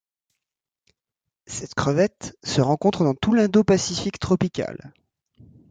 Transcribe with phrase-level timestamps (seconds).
[1.45, 4.91] Cette crevette se rencontre dans tout l'Indo-Pacifique tropical.